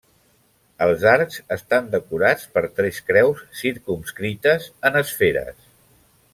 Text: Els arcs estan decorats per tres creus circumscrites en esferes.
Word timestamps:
Els 0.85 1.03
arcs 1.11 1.37
estan 1.55 1.91
decorats 1.91 2.49
per 2.57 2.65
tres 2.79 3.03
creus 3.11 3.45
circumscrites 3.61 4.69
en 4.91 5.01
esferes. 5.07 5.65